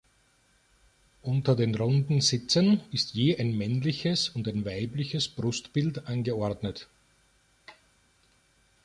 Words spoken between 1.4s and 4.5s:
den runden Sitzen ist je ein männliches und